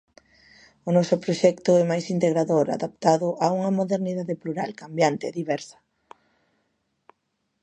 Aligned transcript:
O 0.87 0.89
noso 0.97 1.15
proxecto 1.25 1.71
é 1.81 1.83
máis 1.91 2.05
integrador, 2.15 2.65
adaptado 2.69 3.27
a 3.45 3.47
unha 3.57 3.71
modernidade 3.79 4.39
plural, 4.41 4.71
cambiante, 4.81 5.35
diversa. 5.39 5.77